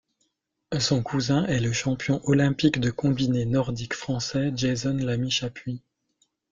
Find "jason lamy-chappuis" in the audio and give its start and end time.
4.55-5.83